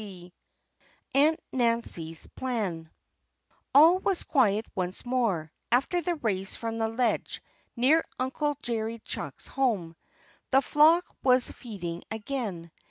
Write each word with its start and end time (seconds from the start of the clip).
XVI 0.01 0.31
AUNT 1.13 1.39
NANCY'S 1.53 2.25
PLAN 2.35 2.89
All 3.75 3.99
was 3.99 4.23
quiet 4.23 4.65
once 4.73 5.05
more, 5.05 5.51
after 5.71 6.01
the 6.01 6.15
race 6.15 6.55
from 6.55 6.79
the 6.79 6.87
ledge 6.89 7.39
near 7.75 8.03
Uncle 8.19 8.57
Jerry 8.63 8.97
Chuck's 9.05 9.45
home. 9.45 9.95
The 10.49 10.63
flock 10.63 11.05
was 11.21 11.51
feeding 11.51 12.01
again. 12.09 12.71